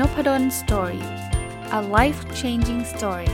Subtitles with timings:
[0.00, 1.04] Nopadol Story
[1.78, 3.30] a life changing story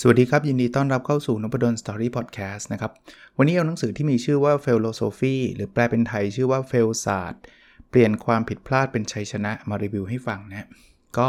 [0.00, 2.92] สวัสดีครับ ยินดีต้อนรับเข้าสู่ Nopadol Story พอดแคสต์นะครับ
[3.38, 7.42] วันนี้เอาหนังสือที่มีชื่อว่า Failosophy หรือแปลเป็นไทยชื่อว่า f ฟลศาสตร์
[7.90, 10.68] เปลี่ยนความผิดพลาดเป็นชัยชนะมารีวิวให้ฟังนะ
[11.18, 11.28] ก็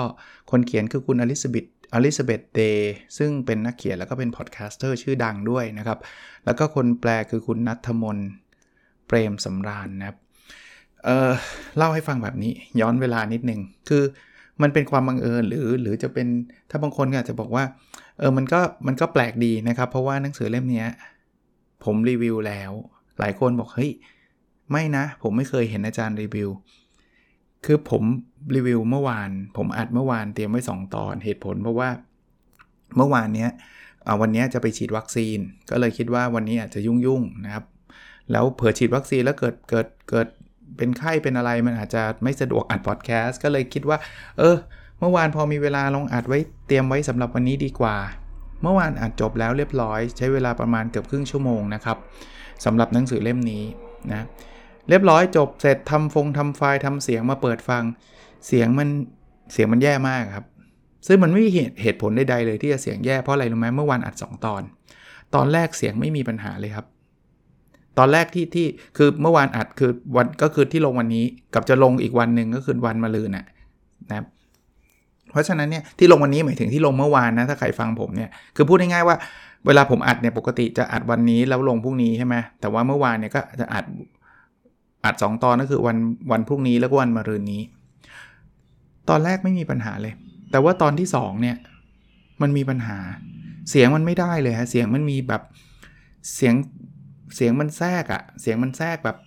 [0.51, 5.99] คนเขียนคือคุณอลิซาเบธ อลิซาเบธเดย์ซึ่งเป็นนักเขียนแล้วก็เป็น podcaster ชื่อดังด้วยนะครับ
[6.45, 8.17] แล้วก็คนแปลคือคุณนัทมน
[9.07, 11.07] เปรมสำราญนะครับ
[11.77, 14.03] เล่าให้ฟังแบบนี้ย้อนเวลานิดนึง คือ
[14.61, 16.27] มันเป็นความบังเอิญหรือหรือจะเป็น
[16.69, 17.63] ถ้าบางคนก็อาจจะบอกว่า
[18.19, 20.85] เออมันก็มันก็แปลกดีนะครับ เพราะว่าหนังสือเล่มนี้
[21.83, 22.71] ผมรีวิวแล้ว
[23.19, 23.91] หลายคนบอกเฮ้ย
[24.71, 26.49] ไม่นะ ผมไม่เคยเห็นอาจารย์รีวิว
[27.65, 28.03] คือผม
[28.55, 31.89] รีวิวเมื่อวาน ผมอัดเมื่อวานเตรียมไว้ 2 ตอนเหตุผลเพราะว่า
[32.97, 33.49] เมื่อวานเนี้ย
[34.21, 35.37] วันนี้จะไปฉีดวัคซีน
[35.69, 37.65] ก็เลยคิดว่าวันนี้อาจจะยุ่งๆนะครับ
[38.31, 40.27] แล้วเผื่อฉีดวัคซีนแล้วเกิดเกิดเกิด
[40.77, 43.97] เป็นไข้เป็นอะไรมันอาจจะไม่สะดวกอัดพอดแคสต์ก็เลยคิดว่า
[44.39, 44.55] เออ
[44.99, 47.97] เมื่อวานพอมีเวลาลองอัดไว้เตรียมไว้สำหรับวันนี้ดีกว่า
[48.61, 51.97] เมื่อวานอัดจบแล้วเรียบร้อย ใช้เวลาประมาณเกือบครึ่งชั่วโมงนะครับ
[52.65, 53.63] สำหรับหนังสือเล่มนี้
[54.11, 54.25] นะ
[54.89, 57.83] เรียบร้อยจบเสร็จทำฟงทำไฟล์ทำเสียงมาเปิดฟัง
[58.47, 58.89] เสียงมัน
[59.53, 60.45] เสียงมันแย่มากครับ
[61.07, 64.61] ซึ่งมันไม่มีเหตุเหตุผลใดๆเลยที่จะเสียงแย่เพราะอะไรรู้ไหมเมื่อวานอัด 2 ตอน
[65.35, 66.85] ตอนแรกเสียงไม่มีปัญหาเลยครับ
[67.97, 68.67] ตอนแรกที่ที่
[68.97, 73.45] คือเมื่อวานอัดคือวันก็คือที่ลงวันนี้กับจะลงอีกวันหนึ่งก็คือวันมะรืนน่ะ
[74.09, 74.25] นะครับ
[75.31, 79.15] เพราะฉะนั้นเนี่ยที่ลงวันนี้หมายถึงที่ลงเมื่อวานนะถ้าใครฟังผมเนี่ยคือพูดง่ายๆว่า
[79.65, 83.85] เวลาผมอัดเนี่ยปกติจะอัดวันนี้แล้วลงพรุ่งนี้ใช่ไหมแต่ว่าเมื่อวานเนี่ยก็จะอัด
[85.05, 85.97] อัด 2 ตอนก็คือวัน
[86.31, 87.61] วันพรุ่งนี้แล้วก็วันมะรืนนี้
[89.09, 90.13] ตอนแรกไม่มีปัญหาเลย
[90.51, 91.57] แต่ว่าตอนที่2เนี่ย
[92.41, 92.99] มันมีปัญหา
[93.69, 95.41] เสียงมันไม่ได้เลยฮะเสียงมันมีแบบ
[96.35, 96.55] เสียง
[97.35, 99.17] เสียงมันแทรกอะเสียงมันแทรกแบบ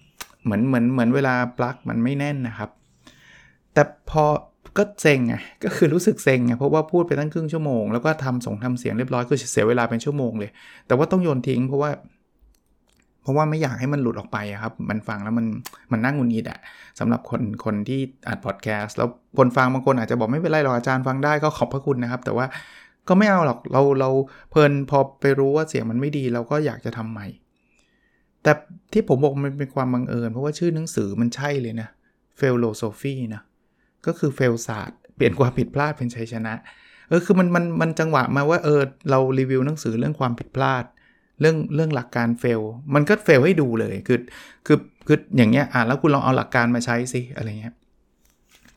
[0.45, 2.71] เหมือนเหมือนเหมือนเวลาปลั๊กมันไม่แน่นนะครับ
[3.73, 4.25] แต่พอ
[4.79, 5.35] ก็เซ็งไง
[5.65, 10.51] ก็คือรู้สึกเซ็งไงเพราะว่าพูดไปตั้งครึ่งชั่วโมงแล้วก็ทำส่งทำเสียงเรียบร้อยคือเสียเวลาเป็นชั่วโมงเลย
[10.87, 11.91] แต่ว่าต้องโยนทิ้งเพราะว่า
[13.27, 15.47] เพราะว่าไม่อยากให้มันหลุดออกไปครับ มันฟังแล้วมัน
[15.93, 16.59] มันนั่งงุนงิดอะ
[16.99, 22.47] สำหรับคนคนที่อัดพอดแคสต์แล้วคนฟังบางคนอาจจะบอกไม่เป็นไรหรอกอาจารย์ฟังได้ก็ขอบพระคุณนะครับ แต่ว่า
[23.09, 24.11] ก็ไม่เอาหรอกเราเรา
[24.51, 27.27] เพลินพอไปรู้ว่าเสียงมันไม่ดี เราก็อยากจะทำใหม่
[28.43, 28.53] แต่
[28.93, 31.89] ที่ผมบอกมันเป็นความบังเอิญ เพราะว่าชื่อหนังสือมันใช่เลยนะ
[32.37, 33.43] Failosophy นะ
[34.07, 36.55] ก็คือเฟลศาสตร์เปลี่ยนความผิดพลาดเป็นชัยชนะ
[37.09, 40.85] เออคือมันมันมันจังหวะมาว่าเออเรารีวิวหนังสือเรื่องความผิดพลาด
[41.41, 42.61] เรื่องเรื่องหลักการ fail
[42.95, 44.19] มันก็ fail ให้ดูเลย คือ
[44.67, 47.75] คือคืออย่างเงี้ยอ่าแล้วคุณลองเอาหลักการมาใช้สิอะไรเงี้ย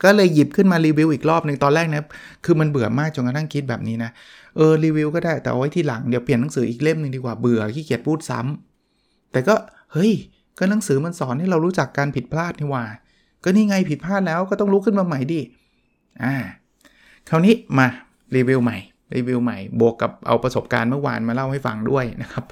[0.04, 2.04] ก็เลยหยิบขึ้นมารีวิวอีกรอบหนึ่งตอนแรกนะ
[2.46, 4.12] คือมันเบื่อมากจนกระทั่งคิดแบบนี้นะ
[4.56, 9.56] เออรีวิวก็ได้แต่เอาไว้ที่หลังเดี๋ยวเปลี่ยนหนังสืออีกเล่มหนึ่งดีกว่าเบื่อขี้เกียจพูดซ้ำแต่ก็
[9.94, 10.12] เฮ้ย
[10.60, 12.84] ก็หนังสือมันสอนให้เรารู้จักการผิดพลาดนี่ว่า
[13.44, 15.42] ก็นี่ไงผิดพลาดแล้วก็ต้องลุกขึ้นมาใหม่ดิ
[16.24, 16.34] อ่า
[17.30, 17.88] คราวนี้มา
[18.36, 18.78] รีวิวใหม่
[19.16, 22.46] รีวิวใหม่ บวกกับเอาประสบการณ์เมื่อวานมาเล่าให้ฟังด้วยนะครับ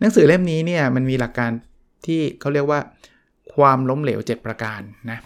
[0.00, 1.50] หนังสือเล่มนี้เนี่ยมันมีหลักการ
[2.06, 2.80] ที่เขาเรียกว่า
[3.54, 5.18] ความล้มเหลว 7 ประการนะ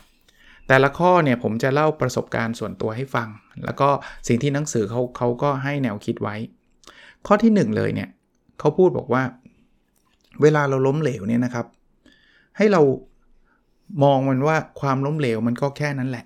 [0.69, 3.29] แต่ละข้อเนี่ยผมจะเล่าประสบการณ์ส่วนตัวให้ฟัง
[3.65, 3.89] แล้วก็
[4.29, 6.37] สิ่งที่หนังสือเขาเขาก็ให้แนวคิดไว้
[7.27, 8.09] ข้อที่ 1 เลยเนี่ย
[8.59, 9.23] เขาพูดบอกว่า
[10.43, 11.67] เวลาเราล้มเหลวเนี่ยนะครับ
[12.57, 12.83] ให้เรา
[14.05, 16.25] มองมันว่าความล้มเหลวมันก็แค่นั้นแหละ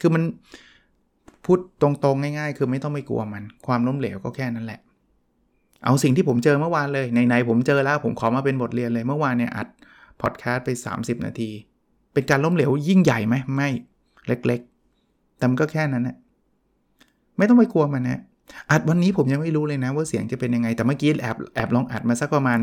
[0.00, 0.22] คือมัน
[1.46, 4.80] พูดตรงๆง่าย ๆ คือไม่ต้องไปกลัวมัน ความล้มเหลวก็แค่นั้นแหละ
[5.84, 9.68] เอาสิ่งที่ผมเจอเมื่อวานเลยในๆผมเจอแล้วผมขอมาเป็นบทเรียนเลยเมื่อวานเนี่ยอัด
[10.20, 11.50] พอดแคสต์ไป 30 นาที
[12.12, 13.68] เป็นการล้มเหลวยิ่งใหญ่ไหมไม่
[14.26, 16.16] เล็กๆแต่มันก็แค่นั้นนะ
[17.36, 18.20] ไม่ต้องไปกลัวมันนะ
[18.70, 22.58] อัดวันนี้ผมยังไม่รู้เลยนะว่าเสียงจะเป็นยังไง แต่เมื่อกี้แอบแอบลองอัดมาสักประมาณ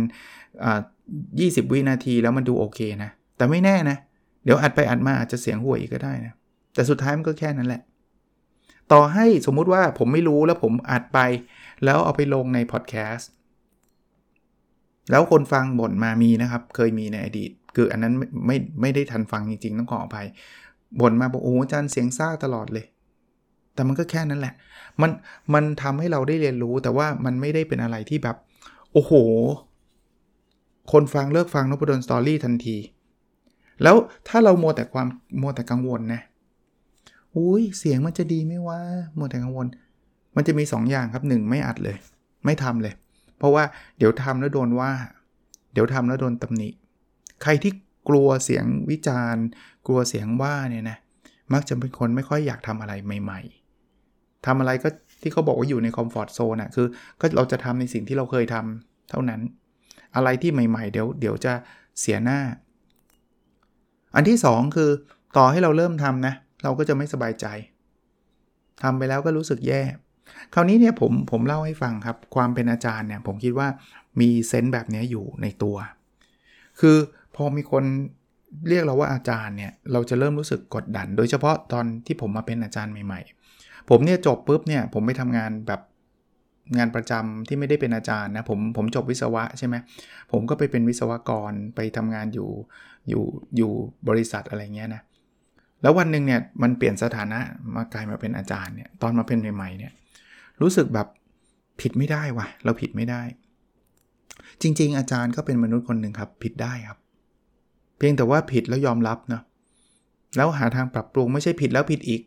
[0.64, 0.80] อ่า
[1.26, 3.98] 20วินาทีแล้วมันดูโอเคนะ แต่ไม่แน่นะ
[4.44, 6.34] เดี๋ยวอัดไปอัดมาอาจจะเสียงห่วยอีกก็ได้นะ
[6.74, 7.82] แต่สุดท้ายมันก็แค่นั้นแหละ
[8.92, 11.20] ต่อให้สมมุติว่าผมไม่รู้แล้วผมอัดไป
[11.84, 13.30] แล้วเอาไปลงในพอดแคสต์
[15.12, 18.14] แล้วคนฟังบ่นมามีนะครับ เคยมีในอดีต คืออันนั้น
[18.48, 20.28] ไม่ไม่ได้ทันฟังจริงๆ ต้องขออภัย
[21.00, 22.86] บ่นมาบอกโอ้อาจารย์เสียงซ่าตลอดเลย
[23.74, 24.54] แต่มันก็แค่นั้นแหละ
[25.02, 25.12] มัน
[25.54, 28.38] มันทำให้เราได้เรียนรู้แต่ว่ามันไม่ได้เป็นอะไรที่แบบ
[28.94, 29.12] โอ้โห
[30.92, 32.78] คนฟังเลิกฟังนพดลสตอรี่ทันที
[33.84, 33.96] แล้ว
[34.28, 35.08] ถ้าเราโมแต่ความ
[35.40, 36.22] โมแต่กังวลนะ
[37.36, 38.80] อุ้ยเสียงมันจะดีไหมว่า
[39.18, 39.68] หมดแต่กังวล
[40.36, 41.98] มันจะมี 2ออย่างครับ 1 ไม่อัดเลย
[42.46, 42.94] ไม่ทำเลย
[43.38, 43.64] เพราะว่า
[43.98, 44.92] เดี๋ยวทำแล้วโดนว่า
[45.74, 46.70] เดี๋ยวทำแล้วโดนตำหนิ
[47.44, 47.72] ใครที่
[48.10, 49.44] กลัวเสียงวิจารณ์
[49.88, 50.98] กลัวเสียงว่าเนี่ยนะ
[51.54, 53.40] มักจะเป็นคนไม่ค่อยอยากทำอะไรใหม่
[53.94, 54.90] ๆทำอะไรก็
[55.22, 56.88] ที่เขาบอกว่าอยู่ในคอมฟอร์ทโซนอะคือ
[57.20, 59.42] ก็เราจะทำในสิ่งที่เราเคยทำเท่านั้น
[60.16, 61.54] อะไรที่ใหม่ ๆ เดี๋ยวเดี๋ยวจะ
[62.00, 62.40] เสียหน้า
[64.16, 64.90] อันที่ 2 คือ
[65.38, 66.34] ต่อให้เราเริ่มทำนะ
[66.64, 67.46] เราก็จะไม่สบายใจ
[68.84, 69.82] ทำไปแล้วก็รู้สึกแย่
[70.54, 73.68] คราวนี้เนี่ยผมผมเล่าให้ฟังครับ ความเป็นอาจารย์เนี่ยผมคิดว่า
[74.20, 75.76] มีเซนต์แบบนี้อยู่ในตัว
[76.80, 76.98] คือ
[77.36, 77.84] พอมีคน
[78.68, 83.22] เรียกเราว่าอาจารย์เนี่ยเราจะเริ่มรู้สึกกดดัน โดยเฉพาะตอนที่ผมมาเป็นอาจารย์ใหม่
[83.56, 85.82] ๆ ผมเนี่ยจบปุ๊บเนี่ยผมไปทำงานแบบ
[86.78, 89.76] งานประจำที่ไม่ได้เป็นอาจารย์นะผมผมจบวิศวะใช่ไหม
[90.32, 92.50] ผมก็ไปเป็นวิศวกรไปทำงานอยู่
[93.10, 93.24] อยู่
[93.58, 93.72] อยู่
[94.10, 95.02] บริษัทอะไรเงี้ยนะ
[95.84, 97.40] แล้ววันหนึ่งเนี่ยมันเปลี่ยนสถานะ
[97.76, 99.92] มากลายมาเป็นอาจารย์เนี่ยตอนมาเป็นใหม่ๆเนี่ย
[100.62, 101.08] รู้สึกแบบ
[101.82, 103.22] ผิดไม่ได้วะเราผิดไม่ได้
[104.62, 107.00] จริง ๆ อาจารย์ก็เป็นมนุษย์คนหนึ่งครับ ผิดได้ครับ
[107.98, 109.44] เพียงแต่ว่าผิดแล้วยอมรับเนาะ
[110.36, 112.22] แล้วหาทางปรับปรุงไม่ใช่ผิดแล้วผิดอีก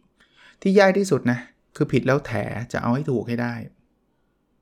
[0.62, 1.38] ที่ยากที่สุดนะ
[1.76, 2.32] คือผิดแล้วแถ
[2.73, 3.55] จะเอาให้ถูกให้ได้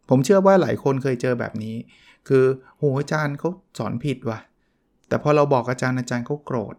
[0.09, 1.77] ผมเชื่อว่าหลายคนเคยเจอแบบนี้
[2.29, 2.45] คือ
[2.79, 4.39] โหอาจารย์เขาสอนผิดว่ะ
[5.09, 6.75] แต่พอเราบอกอาจารย์อาจารย์เขาโกรธ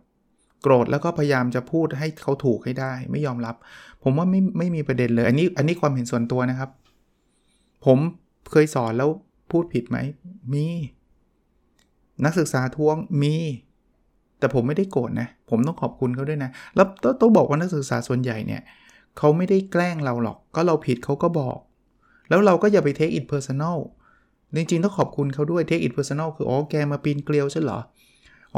[0.68, 3.56] โกรธแล้วก็พยายามจะพูดให้เขาถูกให้ได้ ไม่ยอมรับ
[4.04, 6.70] ผมว่าไม่ไม่มีประเด็นเลย อันนี้อันนี้ความเห็นส่วนตัวนะครับ
[7.86, 8.00] ผม
[8.52, 9.10] เคยสอนแล้ว
[9.52, 9.98] พูดผิดไหม
[10.54, 10.66] มี
[12.26, 13.36] นักศึกษาท้วงมี
[14.40, 16.88] แต่ผมไม่ได้โกรธนะ ผมต้องขอบคุณเขาด้วยนะ แล้ว
[17.22, 18.62] ต้องบอกว่านักศึกษาส่วนใหญ่เนี่ย
[19.18, 21.58] เขาไม่ได้แกล้งเราหรอก ก็เราผิดเขาก็บอก
[22.30, 23.78] แล้วเราก็อย่าไป take it personal
[24.56, 27.80] จริงๆ ต้องขอบคุณเขาด้วย take it personal คืออ๋อแกมาปีนเกลียวฉันเหรอ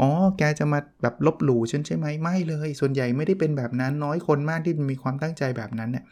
[0.00, 0.08] ๋อ
[0.38, 6.04] แกจะมาแบบลบหลู่ฉันใช่ไหมไม่เลย ส่วนใหญ่ไม่ได้เป็นแบบนั้นน้อยคนมากที่มีความตั้งใจแบบนั้นเนี่ย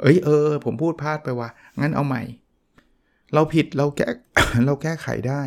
[0.00, 1.48] เอ้ยเออ ผมพูดพลาดไปว่า
[1.80, 2.22] งั้นเอาใหม่
[3.34, 4.08] เราผิดเราแก้
[4.66, 5.42] เราแก้ไขได้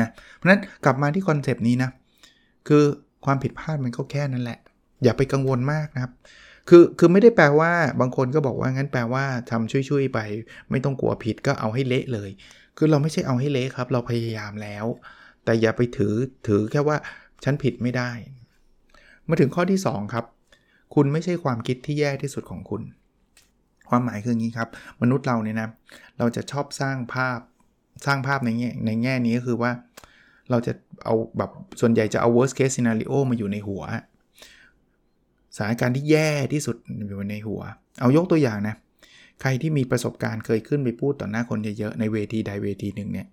[0.00, 1.90] นะเพราะนั้นกลับมาที่ concept นี้นะ
[2.68, 2.84] คือ
[3.24, 4.58] ความผิดพลาดมันก็แค่นั้นแหละ
[5.02, 6.12] อย่าไปกังวลมากนะครับ
[6.68, 10.18] คือคือไม่ได้แปลว่าบางคนก็บอกว่างั้นแปลว่าทำช่วยๆไป
[10.70, 12.30] ไม่ต้องกลัวผิดก็เอาให้เละเลย
[12.76, 14.86] คือเราไม่ใช่เอาให้เละครับ เราพยายามแล้ว
[15.44, 16.14] แต่อย่าไปถือ
[16.46, 16.96] ถือแค่ว่า
[17.44, 18.10] ฉันผิดไม่ได้
[19.28, 20.24] มาถึงข้อที่ 2 ครับ
[20.94, 22.82] คุณไม่ใช่ความคิดที่แย่ที่สุดของคุณ
[23.88, 24.68] ความหมายคืออย่างนี้ครับ
[25.02, 25.68] มนุษย์เราเนี่ยนะ
[26.18, 27.38] เราจะชอบสร้างภาพ
[28.06, 29.72] สร้างภาพในแง่ในแง่นี้ก็คือว่า
[30.50, 30.72] เราจะ
[31.04, 31.50] เอาแบบ
[31.80, 33.82] ส่วนใหญ่จะเอา worst case scenario มาอยู่ในหัว
[35.56, 36.76] สถานการณ์ที่แย่ที่สุด
[37.08, 37.60] อยู่ในหัว
[38.00, 38.74] เอายกตัวอย่างนะ
[39.40, 43.26] ใครที่มีประสบการณ์เคยขึ้นไปพูดต่อหน้าคนเยอะๆในเวทีใดเวทีหนึ่งเนี่ย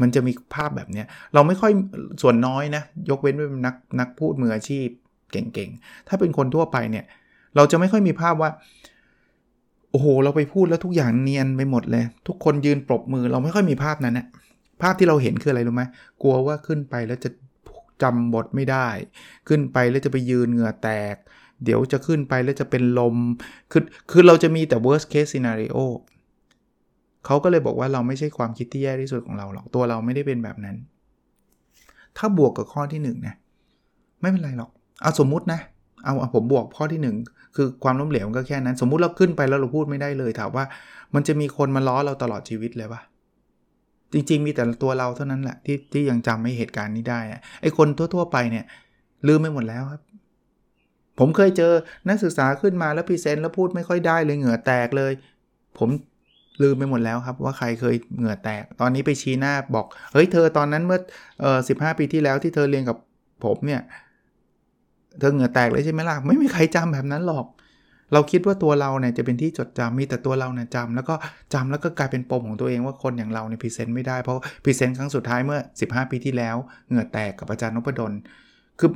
[0.00, 1.04] มันจะมีภาพแบบนี้
[1.34, 1.72] เราไม่ค่อย
[2.22, 4.86] ส่วนน้อยนะ ยกเว้นเป็นนักนักพูดมืออาชีพ
[5.32, 7.04] เก่งๆ ถ้าเป็นคนทั่วไปเนี่ย
[7.56, 8.50] เราจะไม่ค่อยมีภาพว่า
[9.90, 14.26] โอ้โห เราไปพูดแล้วทุกอย่างเนียนไปหมดเลย ทุกคนยืนปรบมือ เราไม่ค่อยมีภาพนั้นนะ
[14.82, 15.82] ภาพที่เราเห็นคืออะไรรู้ไหม
[16.22, 17.30] กลัวว่าขึ้นไปแล้วจะ
[18.02, 18.88] จำบทไม่ได้
[19.48, 21.16] ขึ้นไปแล้วจะไปยืนเหงื่อแตก
[21.64, 23.16] เดี๋ยวจะขึ้นไปแล้วจะเป็นลม
[23.72, 25.76] คือคือเราจะมีแต่ worst case scenario
[27.26, 30.76] เขาก็เลยบอกว่าเราไม่ใช่ความคิดที่แย่ที่สุดของเราหรอกตัวเราไม่ได้เป็นแบบนั้น
[32.16, 33.34] ถ้าบวกกับข้อที่1นนะ
[34.20, 34.70] ไม่เป็นไรหรอก
[35.02, 35.60] เอาสมมุตินะ
[36.04, 40.64] เอาเอาผมบวกข้อที่ 1 คือความล้มเหลวก็แค่นั้น สมมุติเราขึ้นไปแล้วเราพูดไม่ได้เลยถามว่า
[41.14, 43.00] มันจะมีคนมาล้อเราตลอดชีวิตเลยปะ
[44.12, 47.20] จริง ๆ มีแต่ตัวเราเท่านั้นแหละที่ที่ยังจำไม่เหตุการณ์นี้ได้
[47.62, 48.64] ไอ้คนทั่ว ๆ ไปเนี่ย
[49.26, 50.02] ลืมไปหมดแล้วครับ
[51.18, 51.72] ผมเคยเจอ
[52.08, 55.12] นักศึกษาขึ้นมาแล้วพรีเซนต์แล้วพูดไม่ค่อยได้เลยเหงื่อแตกเลย
[55.78, 55.88] ผม
[56.62, 61.00] ลืมไปหมดแล้วครับว่าใครเคยเหงื่อแตก ตอนนี้ไปชี้หน้าบอก เฮ้ยเธอตอนนั้นเมื่อ
[61.40, 62.96] เออสิปีที่แล้วที่เธอเรียนกับ
[63.44, 63.82] ผมเนี่ย
[65.18, 67.46] เธอเหงื่อแตกเลยใช่ไหมล่ะ ไม่มีใครจำแบบนั้นหรอก
[68.12, 71.14] เราคิดว่าตัวเราเนี่ยจะเป็นที่จดจำมีแต่ตัวเราเนี่ยจำแล้วก็
[71.54, 76.56] จำแล้วก็กลายเป็นปมของตัวเองว่าคนอย่างเราเนี่ย present ไม่ได้เพราะ present ครั้งสุดท้ายเมื่อ 15 ปีที่แล้ว
[76.88, 78.12] เหงื่อแตกกับอาจารย์นพดล
[78.78, 78.90] คือ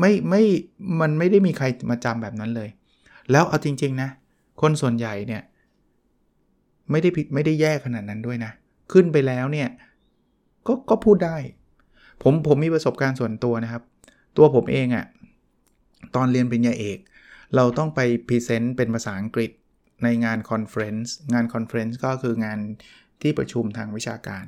[0.00, 0.42] ไม่ไม่
[1.00, 2.68] มันไม่ได้มีใครมาจำแบบนั้นเลย
[3.30, 4.10] แล้วเอาจริง ๆ นะ
[4.60, 5.42] คนส่วนใหญ่เนี่ย
[6.90, 8.52] ไม่ได้ไม่ได้แย่ขนาดนั้นด้วยนะ
[8.92, 9.68] ขึ้นไปแล้วเนี่ย
[10.66, 11.36] ก็ก็พูดได้
[12.22, 13.82] ผมผมมีประสบการณ์ส่วนตัวนะครับ
[14.36, 15.06] ตัวผมเองอะ่ะ
[16.16, 16.98] ตอนเรียนปริญญาเอก
[17.56, 19.50] เราต้องไป present เป็นภาษาอังกฤษ
[20.04, 22.58] ในงาน conference งาน conference ก็คืองาน
[23.22, 24.44] ที่ประชุมทางวิชาการ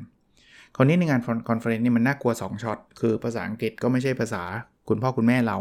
[0.76, 4.42] คราวนี้ในงาน conference นี่มันน่ากลัว2ช็อตคือภาษาอังกฤษก็ไม่ใช่ภาษา
[4.88, 5.56] คุณพ่อคุณแม่เรา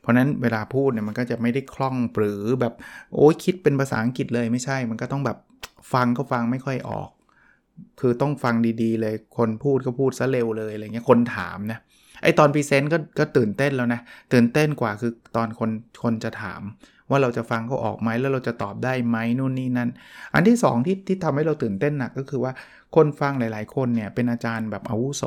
[0.00, 2.74] เพราะนั้นเวลาพูดเนี่ยมันก็จะไม่ได้คล่องปรื๋อแบบ
[3.14, 5.38] โอ้ยคิดเป็นภาษาอังกฤษเลยไม่ใช่ มันก็ต้องแบบ
[5.92, 7.10] ฟังก็ฟังไม่ค่อยออก
[8.00, 11.78] คือต้องฟังดีๆ เลย คนพูดก็พูดซะเร็วเลยอะไรเงี้ย คนถามนะ
[12.22, 14.00] ไอ้ตอน present ก็ก็ตื่นเต้นแล้วนะ
[14.32, 15.70] ตื่นเต้นกว่าคือตอนคน
[16.02, 16.62] คนจะถาม
[17.10, 19.90] ว่าเราจะฟังเขาออกไหมแล้วเราจะตอบได้ไหมนู่นนี่นั่น
[20.34, 22.52] อันที่2ที่ที่ทำให้เราตื่นเต้นหนักก็คือว่า
[22.96, 25.22] คนฟังหลาย ๆ คนเนี่ยเป็นอาจารย์แบบอาวุโส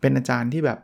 [0.00, 0.78] เป็นอาจารย์ที่แบบ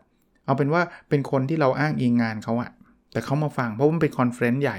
[0.44, 2.70] เอาเป็นว่าเป็นคนที่เราอ้างอิงงานเขาอะ
[3.12, 4.78] แต่เขามาฟังเพราะมันเป็น conference ใหญ่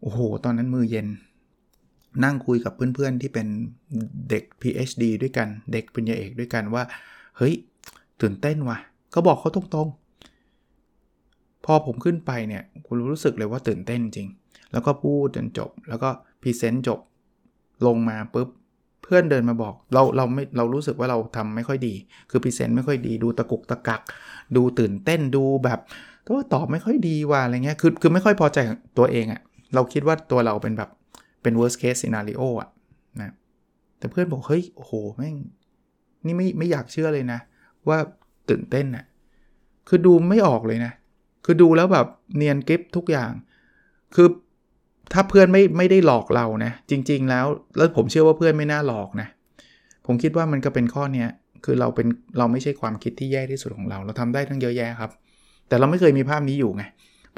[0.00, 1.08] โอ้โห ตอนนั้นมือเย็น
[2.24, 3.46] นั่งคุยกับเพื่อนๆที่เป็น
[4.30, 6.82] เด็ก PhD ด้วยกัน เด็กปริญญาเอกด้วยกันว่า
[7.36, 7.54] เฮ้ย
[8.20, 8.78] ตื่นเต้นว่ะ
[9.14, 14.28] ก็บอกเขาตรงๆ พอผมขึ้นไปเนี่ยคุณรู้สึกเลยว่าตื่นเต้นจริง
[14.72, 16.08] แล้วก็พูดจนจบ แล้วก็
[16.42, 17.00] present จบ
[17.86, 18.48] ลงมาปุ๊บ
[19.02, 21.94] เพื่อนเดินมาบอก เราเราไม่เรารู้สึกว่าเราทำไม่ค่อยดี
[22.30, 24.00] คือ present ไม่ค่อยดี ดูตะกุกตะกัก
[24.56, 25.80] ดูตื่นเต้น ดูแบบ
[26.26, 28.58] ตัวตอบไม่ค่อยดีว่าอะไรเงี้ย คือคือไม่ค่อยพอใจ
[28.98, 29.40] ตัวเองอะ
[29.74, 30.90] เราคิดว่าตัวเราเป็นแบบ
[31.46, 32.68] เป็น worst case scenario อะ
[33.20, 33.34] นะ
[33.98, 35.36] แต่เพื่อนบอก เฮ้ย โอ้โห แม่ง
[36.26, 37.40] นี่ไม่ไม่อยากเชื่อเลยนะ
[37.88, 37.98] ว่า
[38.50, 39.04] ตื่นเต้นอะ
[39.88, 40.92] คือดูไม่ออกเลยนะ
[41.44, 43.32] คือดูแล้วแบบเนียนกริปทุกอย่าง
[44.14, 44.28] คือ
[45.12, 49.28] ถ้าเพื่อนไม่ไม่ได้หลอกเรานะ จริง ๆ แล้ว แล้วผมเชื่อว่าเพื่อนไม่น่าหลอกนะ
[50.06, 51.28] ผมคิดว่ามันก็เป็นข้อเนี้ย
[51.64, 52.06] คือเราเป็น
[52.38, 55.10] เราไม่ใช่ความคิดที่แย่ที่สุดของเรา เราทำได้ทั้งเยอะแยะครับ
[55.68, 56.82] แต่เราไม่เคยมีภาพนี้อยู่ไง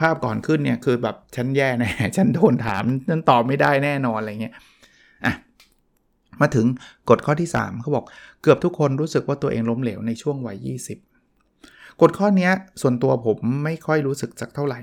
[0.00, 4.54] ภาพก่อนขึ้นเนี่ยคือแบบฉันแย่แน่ฉันโดนถามฉันตอบไม่ได้แน่นอนอะไรเงี้ย
[5.24, 5.34] อะ
[6.40, 6.66] มาถึง
[7.08, 8.04] กฎข้อที่ 3เขาบอก
[8.42, 10.68] เกือบทุกคนรู้สึกว่าตัวเองล้มเหลวในช่วงวัย
[11.34, 12.50] 20 กฎข้อนี้
[12.80, 14.80] ส่วนตัวผมไม่ค่อยรู้สึกสักเท่าไหร่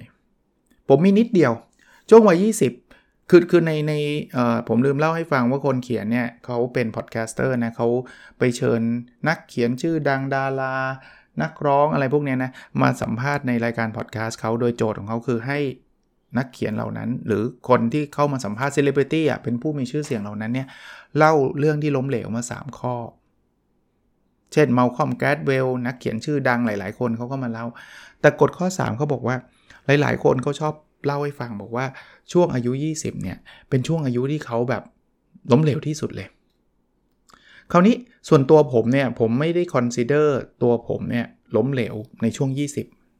[0.89, 1.53] ผมมีนิดเดียว
[2.09, 2.45] ช่วงวัย
[2.87, 3.93] 20 คือคือในใน
[4.67, 7.87] ผมลืมเล่าให้ฟังว่าคนเขียนเนี่ยเขาเป็น podcaster นะเขา
[8.39, 8.81] ไปเชิญ
[9.27, 10.75] นักเขียนชื่อดังดารา
[11.41, 12.51] นักร้องอะไรพวกนี้นะ
[12.81, 15.59] มาสัมภาษณ์ในรายการพอดแคสต์เขาโดยโจทย์ของเขาคือให้
[16.37, 20.67] นักเขียนเหล่านั้น หรือคนที่เข้ามาสัมภาษณ์เซเลบริตี้อะเป็นผู้มีชื่อเสียงเหล่านั้นเนี่ย
[21.17, 22.95] เล่าเรื่องที่ล้มเหลวมา 3 ข้อ
[24.53, 27.65] เช่นเมาคอมแกรดเวลนักเขียนชื่อดังหลาย ๆ คนเขาก็มาเล่า
[28.21, 29.35] แต่กฎข้อ 3เขาบอกว่า
[30.01, 30.73] หลาย ๆ คนเขาชอบ
[31.05, 31.85] เล่าให้ฟังบอกว่า
[32.31, 33.37] ช่วงอายุ 20เนี่ย
[33.69, 34.83] เป็นช่วงอายุที่เขาแบบ
[35.51, 36.27] ล้มเหลวที่สุดเลย
[37.71, 37.95] คราวนี้
[38.29, 42.49] ส่วนตัวผมเนี่ย ผมไม่ได้ consider ตัวผมเนี่ยล้มเหลวในช่วง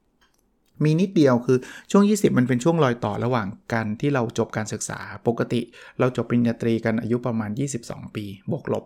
[0.08, 1.58] 20 มีนิดเดียวคือ
[1.92, 5.62] ช่วง 20 มันเป็นช่วงรอยต่อระหว่างการที่เราจบการศึกษาปกติ
[6.00, 7.52] เราจบปริญญาตรีกันอายุประมาณ
[7.84, 8.84] 22 ปีบวกลบ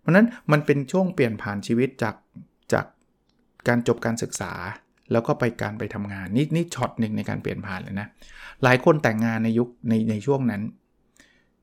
[0.00, 2.16] เพราะนั้นมันเป็นช่วงเปลี่ยนผ่านชีวิตจาก
[2.72, 2.86] จาก
[3.68, 4.52] การจบการศึกษา
[5.12, 8.08] แล้วก็ไปการไปทำงานนี่นี่ช็อตหนึ่งในการเปลี่ยนผ่านเลยนะ
[8.64, 10.62] หลายคนแต่งงานในยุคในในช่วงนั้น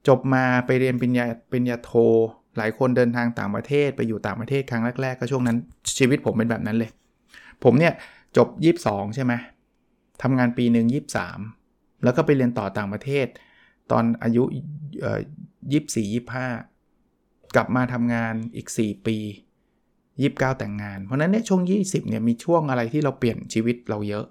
[0.07, 1.91] จบมาไปเรียนปริญญาปริญญาโท
[2.57, 5.57] หลายคนเดินทางต่างประเทศไปอยู่ต่างประเทศครั้งแรกๆก็ช่วงนั้น
[5.97, 6.91] ชีวิตผมเป็นแบบนั้นเลย
[7.63, 7.93] ผมเนี่ย
[8.37, 8.47] จบ
[8.89, 9.33] 22 ใช่ไหม
[10.21, 10.87] ทำงานปีหนึ่ง
[11.45, 13.27] 23 แล้วก็ไปเรียนต่อต่างประเทศ
[13.91, 14.43] ตอนอายุ
[15.01, 15.19] เอ่อ
[15.71, 16.07] 24
[16.83, 19.17] 25กลับมาทำงานอีก 4 ปี
[19.87, 24.25] 29 แต่งงาน เพราะนั้นเนี่ยช่วง 20เนี่ยมีช่วงอะไรที่เราเปลี่ยนชีวิตเราเยอะ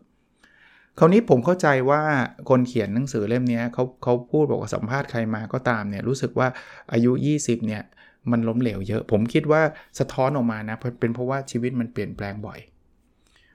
[0.99, 2.03] คราวนี้ผมเข้าใจว่า
[2.49, 6.49] คนเขียนหนังสือเล่มนี้เขาเขาพูดบอกว่าสัมภาษณ์ใครมาก็ตามเนี่ยรู้สึกว่า
[6.93, 7.83] อายุ 20เนี่ย
[8.31, 9.63] มันล้มเหลวเยอะ ผมคิดว่า
[9.99, 12.59] สะท้อนออกมานะเป็นเพราะว่าชีวิตมันเปลี่ยนแปลงบ่อย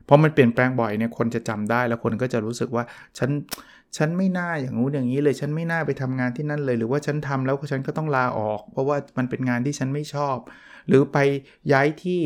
[0.07, 2.83] พอมันเปลี่ยนแปลงบ่อยเนี่ยคนจะจำได้แล้วคนก็จะรู้สึกว่า
[3.17, 3.29] ฉัน
[3.97, 10.37] ฉันไม่น่าอย่างงู้นอย่างนี้เลย ฉันไม่น่าไปทำงานที่นั่นเลย หรือว่าฉันทำแล้วฉันก็ต้องลาออก เพราะว่ามันเป็นงานที่ฉันไม่ชอบ
[10.87, 11.17] หรือไป
[11.71, 12.21] ย้ายที่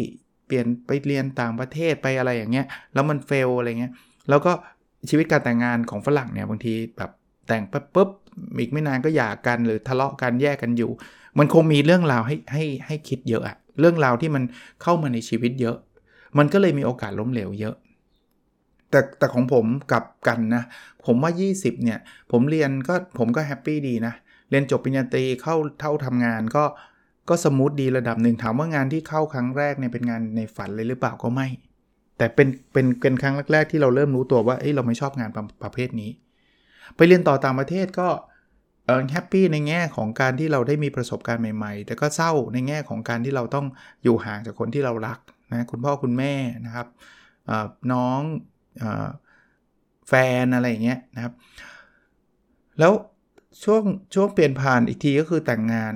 [0.46, 3.94] เปลี่ยนไปเรียนต่างประเทศไปอะไรอย่างเงี้ยแล้วมันเฟลอะไรเงี้ย
[4.30, 4.52] แล้วก็
[5.10, 7.12] ชีวิตการแต่งงานของฝรั่งเนี่ยบางทีแบบ
[7.48, 8.10] แต่งปุ๊บปุ๊บ
[8.58, 10.92] อีกไม่นานก็หย่ากันหรือทะเลาะกันแยกกันอยู่
[11.38, 14.44] มันคงมีเรื่องราวให้ให้ให้คิดเยอะอะเรื่องราวที่มัน
[14.82, 15.78] เข้ามาในชีวิตเยอะ
[16.38, 17.76] มันก็เลยมีโอกาสล้มเหลวเยอะ
[18.90, 20.64] แต่แต่ของผมกลับกันนะ
[21.06, 22.00] ผมว่า 20 เนี่ย
[22.32, 24.14] ผมเรียนก็ผมก็แฮปปี้ดีนะ
[24.50, 26.64] เรียนจบปริญญาตรีเข้าเท่าทำงานก็
[27.30, 31.48] ก็สมูทดีระดับหนึ่งถามว่างานที่เข้าครั้งแรกเนี่ยเป็นงานในฝันเลยหรือเปล่าก็ไม่
[32.18, 36.10] แต่เป็นเป็นเป็นครั้งแรกๆที่เราเริ่มรู้ตัวว่าเอ้ยเราไม่ชอบงานประประเภทนี้
[36.96, 38.08] ไปเรียนต่อต่างประเทศก็
[39.12, 43.66] แฮปปี้ในแง่ของการที่เราได้มีประสบการณ์ใหม่ๆ แต่ก็เศร้าในแง่ของการที่เราต้อง
[44.04, 45.20] อยู่ห่างจากคนที่เรารัก
[45.52, 46.34] นะคุณพ่อคุณแม่
[46.66, 46.88] นะครับ
[47.92, 48.20] น้อง
[48.82, 48.84] อ
[50.08, 51.34] แฟนอะไรอย่างเงี้ยนะครับ
[52.80, 52.94] แล้ว
[53.64, 53.84] ช่วง
[54.14, 55.94] ช่วงเปลี่ยนผ่านอีกทีก็คือแต่งงาน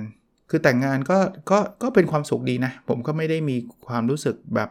[0.50, 1.18] คือแต่งงานก็
[1.50, 4.70] ก็ก็เป็นความสุขดีนะ ผมก็ไม่ได้มีความรู้สึกแบบ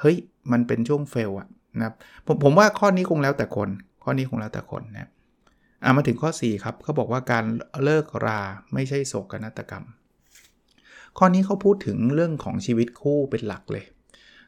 [0.00, 0.16] เฮ้ย
[0.52, 1.48] มันเป็นช่วงเฟลอะ
[1.78, 1.94] นะครับ
[2.26, 3.68] ผมผมว่าข้อนี้คงแล้วแต่คน
[4.02, 5.10] ข้อนี้คงแล้วแต่คนนะครับ
[5.84, 7.44] อ่ามาถึงข้อ 4 ครับเขาบอกว่าการ
[7.84, 8.40] เลิกรา
[8.74, 9.84] ไม่ใช่โศกนาฏกรรม
[11.18, 13.84] ข้อนี้เขาพูดถึงเรื่องของชีวิตคู่เป็นหลักเลย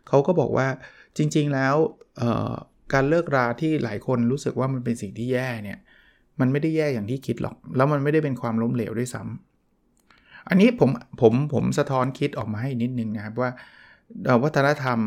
[0.08, 0.66] เขาก็บอกว่า
[1.16, 1.74] จริงๆแล้ว
[2.92, 5.78] การเลิกราที่หลายคนรู้สึกว่ามันเป็นสิ่งที่แย่เนี่ย
[6.40, 13.50] มันไม่ได้แย่อย่างที่คิดหรอก แล้วมันไม่ได้เป็นความล้มเหลวด้วยซ้ำอันนี้ผมผมผมสะท้อนคิดออกมาให้นิดนึงนะครับว่า
[14.42, 14.98] วัฒนธรรม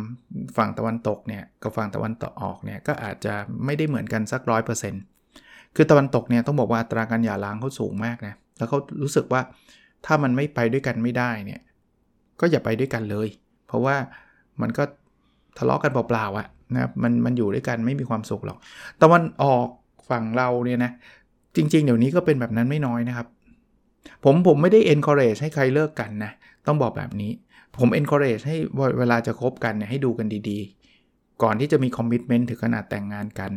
[0.57, 3.33] ฝั่งตะวันตกเนี่ยกับฝั่งตะวันตกออกเนี่ยก็อาจจะ
[3.65, 5.03] ไม่ได้เหมือนกันสักร้อยเปอร์เซ็นต์
[5.75, 9.41] คือตะวันตกเนี่ยต้องบอกว่าอัตราการหย่าร้างเขาสูงมากนะแล้วเขารู้สึกว่า
[10.05, 11.61] ถ้ามันไม่ไปด้วยกันไม่ได้เนี่ย
[12.39, 13.27] ก็อย่าไปด้วยกันเลย
[13.67, 13.95] เพราะว่า
[14.61, 14.83] มันก็
[15.57, 18.57] ทะเลาะกันเปล่าๆอะนะครับมันมันอยู่ด้วยกันไม่มีความสุขหรอก
[19.01, 19.67] ตะวันออก
[20.09, 20.91] ฝั่งเราเนี่ยนะ
[21.55, 23.27] จริง ๆ เดี๋ยวนี้ก็เป็นแบบนั้นไม่น้อยนะครับ
[24.23, 26.31] ผมผมไม่ได้ encourage ให้ใครเลิกกันนะ
[26.67, 27.31] ต้องบอกแบบนี้
[27.77, 28.57] ผม encourage ให้
[28.99, 33.51] เวลาจะคบกันเนี่ยให้ดูกันดีๆ ก่อนที่จะมี commitment ถึงขนาดแต่งงานกัน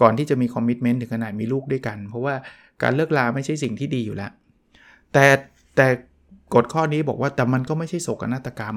[0.00, 2.34] ก่อนที่จะมี commitment ถึงขนาดมีลูกด้วยกัน เพราะว่า
[2.82, 4.30] การเลิกลาไม่ใช่สิ่งที่ดีอยู่แล้ว
[5.12, 5.26] แต่
[5.76, 5.86] แต่
[6.54, 8.76] กฎข้อนี้บอกว่าแต่มันก็ไม่ใช่โศกนาฏกรรม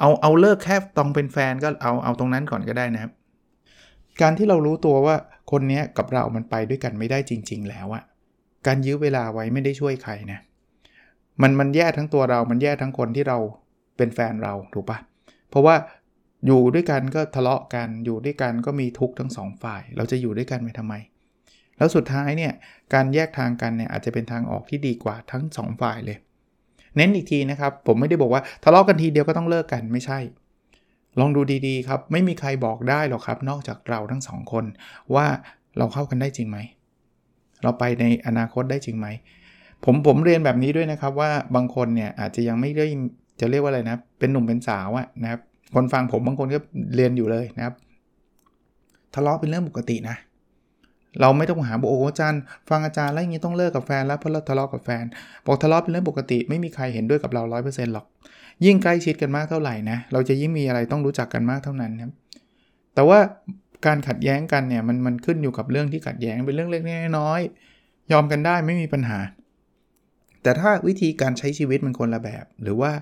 [0.00, 3.12] เอาเอาเลิกแค่ต้องเป็นแฟนก็เอาเอาตรงนั้นก่อนก็ได้นะครับ
[4.20, 5.16] การที่เรารู้ตัวว่า
[5.52, 8.02] คนนี้กับเรา มันไปด้วยกันไม่ได้จริง ๆ แล้วอะ
[8.66, 10.38] การยื้อเวลาไว้ไม่ได้ช่วยใครนะ
[11.42, 13.38] มันมันแย่ทั้งตัวเรา มันแย่ทั้งคนที่เรา
[13.96, 14.98] เป็นแฟนเรา ถูกปะ
[15.50, 15.74] เพราะว่า
[16.46, 20.94] อยู่ด้วยกันก็ทะเลาะกัน อยู่ด้วยกันก็มีทุกข์ทั้งสองฝ่าย เราจะอยู่ด้วยกันไปทำไม
[21.78, 22.52] แล้วสุดท้ายเนี่ย
[22.94, 26.18] การแยกทางกันเนี่ยอาจจะเป็นทางออกที่ดีกว่าทั้ง2ฝ่ายเลย
[26.96, 30.18] เน้นอีกทีนะครับ ผมไม่ได้บอกว่าทะเลาะกันทีเดียวก็ต้องเลิกกันไม่ใช่
[31.20, 34.64] ลองดูดีๆครับ ไม่มีใครบอกได้หรอกครับ นอกจากเราทั้งสองคน
[35.14, 35.26] ว่า
[35.78, 36.58] เราเข้ากันได้จริงไหม
[37.62, 39.06] เราไปในอนาคตได้จริงไหม
[39.84, 42.86] ผมผมเรียนแบบนี้ด้วยนะครับว่าบางคนเนี่ยอาจจะยังไม่ได้
[43.40, 45.40] จะเรียกว่าอะไรนะ เป็นหนุ่มเป็นสาวอะนะครับ
[45.74, 46.58] คนฟังผมบางคนก็
[46.96, 47.74] เรียนอยู่เลยนะครับ
[49.14, 50.16] ทะเลาะเป็นเรื่องปกตินะ
[51.20, 55.04] เราไม่ต้องหาบอกโอ้อาจารย์ ฟังอาจารย์แล้วอย่างนี้ต้องเลิกกับแฟนแล้วเพราะเราทะเลาะกับแฟน
[55.46, 58.06] บอกทะเลาะเป็นเรื่องปกติ ไม่มีใครเห็นด้วยกับเรา 100%หรอก
[58.64, 62.10] ยิ่งใกล้ชิดกันมากเท่าไหร่นะเราจะยิ่งมีอะไรต้องรู้จักกันมากเท่านั้นครับ
[62.94, 63.18] แต่ว่า
[63.86, 66.82] การขัดแย้งกันเนี่ยมันมันขึ้นอยู่กับเรื่องที่ขัดแย้งเป็นเรื่องเล็ก
[67.18, 67.40] น้อย
[68.12, 69.18] ยอมกันได้ไม่มีปัญหา
[70.46, 72.92] แต่ถ้าวิธีการใช้ชีวิตมันคนละแบบ หรือว่า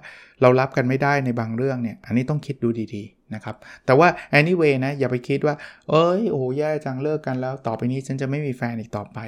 [0.41, 4.09] เรารับกันไม่ได้ในบางเรื่องเนี่ยอันนี้ต้องคิดดูดีๆนะครับแต่ว่า
[4.39, 5.55] anyway นะอย่าไปคิดว่า
[5.89, 9.19] เอ้ยโอ้แย่จังเลิกกันแล้วต่อไปนี้ฉันจะไม่มีแฟนอีกต่อไป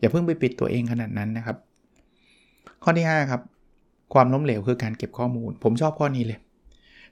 [0.00, 1.56] อย่าเพิ่งไปปิดตัวเองขนาดนั้นนะครับ
[2.82, 3.40] ข้อที่ 5 ครับ
[4.14, 6.38] ความล้มเหลวคือการเก็บข้อมูล ผมชอบข้อนี้เลย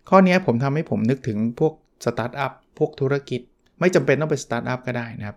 [0.09, 1.73] ข้อนี้ผมทำให้ผมนึกถึงพวก
[2.04, 3.40] สตาร์ทอัพพวกธุรกิจ
[3.81, 5.37] ไม่จำเป็นต้องเป็นสตาร์ทอัพก็ได้นะครับ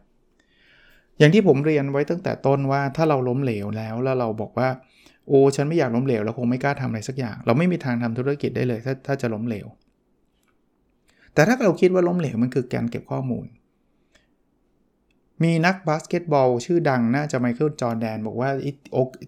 [1.20, 4.70] อย่างที่ผมเรียนไว้ตั้งแต่ต้นว่าถ้าเราล้มเหลวแล้วแล้วเราบอกว่า
[5.28, 9.68] โอ้ฉันไม่อยากล้มเหลวเราคงไม่กล้าทำอะไรสักอย่าง เราไม่มีทางทำธุรกิจได้เลยถ้าถ้าจะล้มเหลว
[11.34, 13.46] แต่ถ้าเราคิดว่าล้มเหลวมันคือการเก็บข้อมูล
[15.44, 18.50] มีนักบาสเกตบอล ชื่อดังน่าจะไมเคิลจอร์แดนบอกว่า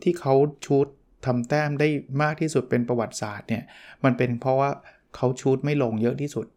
[0.04, 0.34] ที่เขา
[0.66, 0.88] shoot
[1.26, 1.88] ทำแต้มได้
[2.22, 3.64] มากที่สุดเป็นประวัติศาสตร์เนี่ย
[4.04, 4.70] มันเป็นเพราะว่า
[5.16, 6.48] เขา shoot ไม่ลงเยอะที่สุด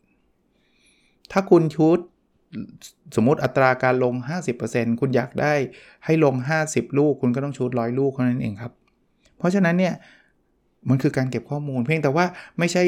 [1.32, 1.98] ถ้าคุณ shoot
[3.16, 4.14] สมมติอัตราการลง
[4.58, 5.54] 50%คุณอยากได้
[6.04, 6.34] ให้ลง
[6.66, 8.72] 50 ลูก คุณก็ต้อง shoot ร้อยลูกเท่านั้นเองครับ
[9.40, 9.94] เพราะฉะนั้นเนี่ย
[10.88, 12.24] มันคือการเก็บข้อมูล เพียงแต่ว่า
[12.58, 12.82] ไม่ใช่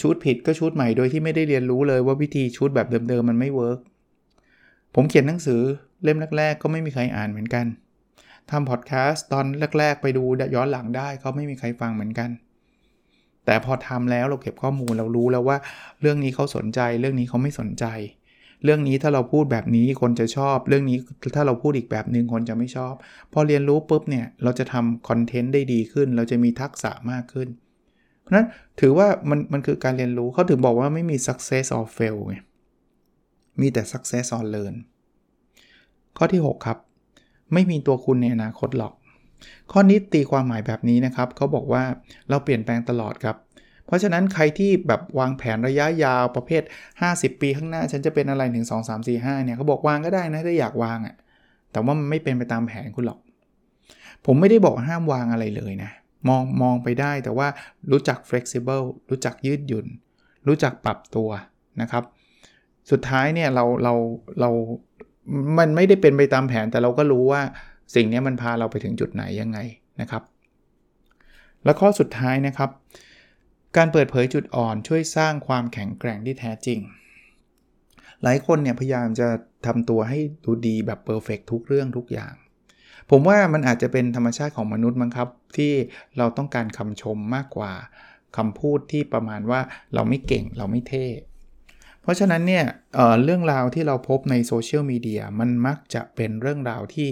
[0.00, 3.78] shoot ผิดก็ shoot ใหม่โดยที่ไม่ได้เรียนรู้เลยว่าวิธี shoot แบบเดิมๆมันไม่ work
[4.94, 5.60] ผมเขียนหนังสือ
[6.04, 7.66] เล่มแรก ๆ ก็ไม่มีใครอ่านเหมือนกัน
[8.50, 9.44] ทำพอดแคสต์ตอน
[9.78, 10.24] แรก ๆ ไปดู
[10.54, 12.30] ย้อนหลังได้เขาไม่มีใครฟังเหมือนกัน
[13.44, 15.56] แต่พอทำแล้วเราเก็บข้อมูลเรารู้แล้วว่า
[16.00, 17.84] เรื่องนี้เขาสนใจ เรื่องนี้เขาไม่สนใจ
[18.64, 20.98] เรื่องนี้ถ้าเราพูดแบบนี้คนจะชอบ เรื่องนี้
[21.36, 22.94] ถ้าเราพูดอีกแบบหนึ่งคนจะไม่ชอบ
[23.32, 27.48] พอเรียนรู้ปุ๊บเนี่ยเราจะทำคอนเทนต์ได้ดีขึ้น เราจะมีทักษะมากขึ้น
[28.20, 28.46] เพราะนั้น
[28.80, 32.36] ถือว่ามันมันคือการเรียนรู้เขาถึงบอกว่าไม่มี success or fail ไง
[33.60, 34.74] มีแต่ success or learn
[36.16, 36.78] ข้อที่ 6 ครับ
[37.52, 38.92] ไม่มีตัวคุณในอนาคตหรอก
[39.72, 41.84] ข้อนี้ตีความหมายแบบนี้นะครับเขาบอกว่า
[42.28, 43.36] เราเปลี่ยนแปลงตลอดครับ
[43.86, 46.62] เพราะฉะนั้นใครที่แบบวางแผนระยะยาวประเภท
[47.02, 51.14] 50 ปีข้างหน้า ฉันจะเป็นอะไรถึง2 3 4 5เนี่ยเขาบอกวางก็ได้นะถ้าอยากวางอะ่ะ
[51.72, 53.18] แต่ว่ามันไม่เป็นไปตามแผนคุณหรอก
[54.26, 55.90] ผมไม่ได้บอกห้ามวางอะไรเลยนะ
[56.28, 57.48] มองมองไปได้แต่ว่า
[57.92, 59.86] รู้จัก flexible รู้จักยืดหยุ่น
[60.48, 61.28] รู้จักปรับตัว
[61.80, 62.04] นะครับ
[62.90, 63.94] สุดท้ายเนี่ยเราเรา
[64.40, 64.50] เรา
[65.58, 67.42] มันไม่ได้เป็นไปตามแผนแต่เราก็รู้ว่า
[67.94, 69.58] สิ่งนี้มันพาเราไปถึงจุดไหนยังไง
[70.00, 70.22] นะครับ
[71.64, 72.70] แล้วข้อสุดท้ายนะครับ
[73.76, 76.80] การเปิดเผยจุดอ่อนช่วยสร้างความแข็งแกร่งที่แท้จริง
[78.22, 79.28] หลายคนเนี่ยพยายามจะ
[79.66, 82.32] ทำตัวให้ดูดีแบบเพอร์เฟกทุกเรื่องทุกอย่าง
[83.10, 85.72] ผมว่ามันอาจจะเป็นธรรมชาติของมนุษย์มั้งครับ ที่
[86.18, 87.72] เราต้องการคำชมมากกว่า
[88.36, 89.60] คำพูดที่ประมาณว่า
[89.94, 91.06] เราไม่เก่งเราไม่เท่
[92.02, 97.08] เพราะฉะนั้นเนี่ยเรื่องราวที่เราพบในโซเชียลมีเดียมันมักจะเป็นเรื่องราวที่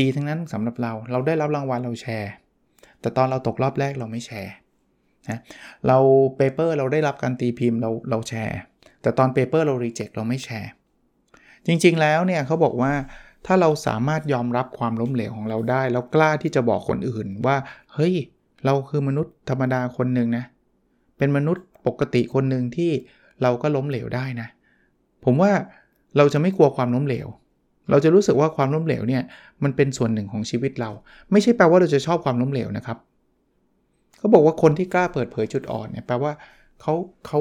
[0.00, 2.32] ดีๆ ทั้งนั้นสำหรับเรา เราได้รับรางวัลเราแชร์
[3.00, 4.52] แต่ตอนเราตกรอบแรกเราไม่แชร์
[5.28, 5.38] นะ
[5.86, 5.98] เรา
[6.36, 8.58] paper เราได้รับการตีพิมพ์เราเราแชร์
[9.02, 10.70] แต่ตอน paper เรา reject เราไม่แชร์
[11.66, 12.92] จริงๆแล้วเนี่ยเขาบอกว่า
[13.46, 17.56] ถ้าเราสามารถยอมรับความล้มเหลวของเราได้ แล้วกล้าที่จะบอกคนอื่นว่า
[17.94, 18.14] เฮ้ย
[18.64, 20.44] เราคือมนุษย์ธรรมดาคนหนึ่งนะ
[21.18, 22.90] เป็นมนุษย์ปกติคนหนึ่งที่
[23.42, 24.48] เราก็ล้มเหลวได้นะ
[25.24, 25.50] ผมว่า
[26.16, 27.26] เราจะไม่กลัวความล้มเหลว
[27.90, 29.22] เราจะรู้สึกว่าความล้มเหลวเนี่ย
[29.62, 30.90] มันเป็นส่วนหนึ่งของชีวิตเรา
[31.32, 32.98] ไม่ใช่แปลว่าเราจะชอบความล้มเหลวนะครับ
[34.18, 36.32] เขาบอกว่าคนที่กล้าเปิดเผยจุดอ่อนเนี่ยแปลว่า
[36.80, 36.94] เขา
[37.26, 37.38] เขา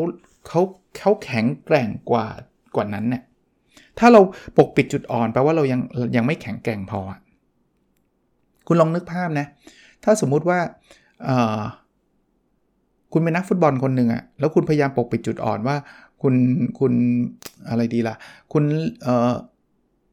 [0.48, 0.62] เขา
[0.98, 2.28] เขาแข็งแกร่งกว่า
[2.76, 3.24] กว่านั้นเนี่ย
[4.00, 4.22] ถ้าเรา
[4.58, 5.82] ปกปิดจุดอ่อนแปลว่าเรายัง
[6.16, 7.02] ยังไม่แข็งแกร่งพอ
[8.68, 9.48] คุณลองนึกภาพนะ
[10.04, 10.60] ถ้าสมมุติว่า
[13.14, 15.76] คุณเป็นนักฟุตบอลคนหนึ่งอะแล้วคุณพยายามปกปิดจุดอ่อนว่า
[16.22, 16.36] คุณ
[16.80, 16.94] คุณ
[17.70, 18.16] อะไรดีล่ะ
[18.54, 19.06] คุณ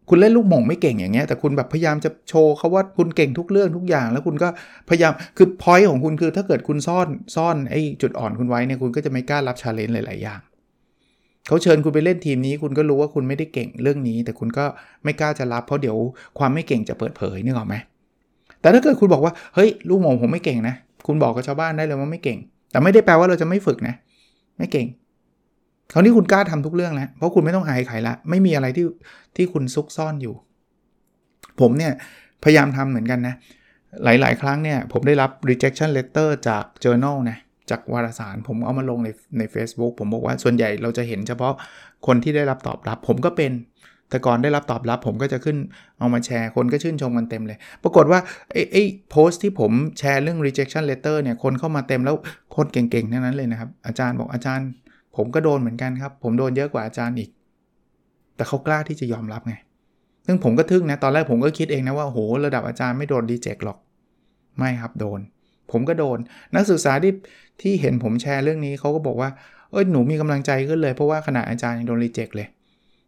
[0.08, 4.48] คุณเล่นลูกโหม่งไม่เก่งอย่างเงี้ยแต่คุณแบบพยายามจะโชว์เขาว่าคุณเก่งทุกเรื่องทุกอย่าง แล้วคุณก็
[4.88, 10.40] พยายามคือ point ของคุณคือถ้าเกิดคุณซ่อนซ่อนไอ้จุดอ่อนคุณไว้เนี่ยคุณก็จะไม่กล้ารับ challenge หลาย ๆ อย่าง
[11.46, 14.64] เขาเชิญคุณไปเล่นทีมนี้ คุณก็รู้ว่าคุณไม่ได้เก่งเรื่องนี้ แต่คุณก็
[15.04, 15.96] ไม่กล้าจะรับเพราะเดี๋ยว
[16.38, 17.74] ความไม่เก่งจะเปิดเผยนึกออกไหม
[18.60, 20.74] แต่ถ้าเกิดคุณบอกว่าเฮ้ยลูกหม่งผมไม่เก่งนะ
[21.06, 22.38] คุณบอกกับชาวบ้านได้เลยว่าไม่เก่ง
[22.70, 23.94] แต่ไม่ได้แปลว่าเราจะไม่ฝึกนะ
[24.58, 24.86] ไม่เก่ง
[25.92, 28.87] คราวนี้คุณกล้าทำทุกเรื่องแล้วเพราะคุณไม่ต้องอายใครละ ไม่มีอะไรที่
[29.37, 30.35] ที่คุณซุกซ่อนอยู่
[31.61, 31.92] ผมเนี่ย
[32.44, 33.35] พยายามทำเหมือนกันนะ
[34.05, 37.38] หลาย ๆ ครั้งเนี่ย ผมได้รับ rejection letter จาก journal นะ
[37.70, 41.55] จากวารสารผมเอามาลงในใน Facebook ผมบอกว่าส่วนใหญ่เราจะเห็นเฉพาะ
[42.07, 43.53] คนที่ได้รับตอบรับ ผมก็เป็น
[44.11, 45.57] แต่ก่อนได้รับตอบรับ ผมก็จะขึ้น
[45.99, 48.20] เอามาแชร์คนก็ชื่นชมกันเต็มเลย ปรากฏว่า
[48.53, 52.16] ไอ้ไอ้โพสต์ที่ผมแชร์เรื่อง rejection letter เนี่ยคนเข้ามาเต็มแล้ว
[52.57, 54.68] คนเก่งๆทั้งนั้นเลยนะครับ อาจารย์บอกอาจารย์
[55.16, 57.31] ผมก็โดนเหมือนกันครับ ผมโดนเยอะกว่าอาจารย์อีก
[58.37, 59.55] แต่เขากล้าที่จะยอมรับไง
[60.27, 63.79] ซึ่งผมก็ทึ่งนะ ตอนแรกผมก็คิดเองนะว่าโหระดับอาจารย์ไม่โดนดีเจกหรอก
[64.59, 65.20] ไม่ครับโดน
[65.70, 66.18] ผมก็โดน
[66.55, 67.12] นักศึกษาที่
[67.62, 69.31] ที่เห็นผมแชร์เรื่องนี้เขาก็บอกว่า
[69.70, 72.48] เอ้ยหนูมีกำลังใจขึ้นเลย เพราะว่าขณะอาจารย์ยังโดนรีเจ็คเลย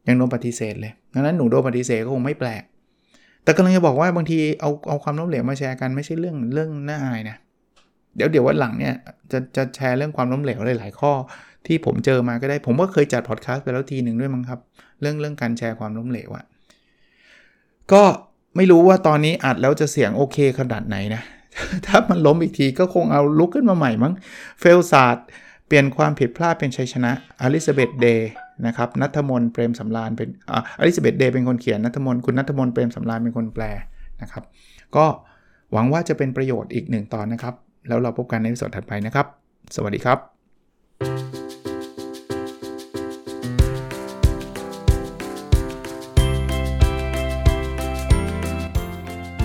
[0.07, 2.63] ยังโดนปฏิเสธเลยดังนั้นหนูโดนปฏิเสธก็คงไม่แปลก
[3.45, 7.37] แต่กำลังจะบอกว่าบางทีเอาเอาความล้มเหลวมาแชร์กันไม่ใช่เรื่องเรื่องน่าอายนะ
[8.17, 8.95] เดี๋ยวเดี๋ยววันหลังเนี่ย
[9.33, 11.13] จะจะแชร์เรื่องความล้มเหลวหลายๆข้อ
[11.69, 14.61] ที่ผมเจอมาก็ได้ ผมก็เคยจัดพอดแคสต์ไปแล้วทีหนึ่งด้วยมั้งครับ
[15.01, 16.45] เรื่องเรื่องการแชร์ความล้มเหลวอะ
[17.93, 18.03] ก็
[18.57, 21.23] ไม่รู้ว่าตอนนี้อัดแล้วจะเสียงโอเคขนาดไหนนะ
[21.87, 24.13] ถ้ามันล้มอีกทีก็คงเอาลุกขึ้นมาใหม่มั้ง
[24.61, 25.27] เฟลศาสตร์
[25.67, 28.31] เปลี่ยนความผิดพลาดเป็นชัยชนะอลิซาเบธเดย์
[28.67, 30.29] นะครับนัทมนเปรมสำราญเป็น
[30.81, 33.65] อลิซาเบธเดย์เป็นคนเขียนนัทมนคุณนัทมนเปรมสำราญเป็นคนแปล
[34.23, 34.45] นะครับ
[34.97, 35.07] ก็
[35.73, 37.55] หวังว่าจะเป็นประโยชน์อีกหนึ่งตอนนะครับ
[37.89, 39.27] แล้วเราพบกันในสดถัดไปนะครับ
[39.77, 41.46] สวัสดีครับ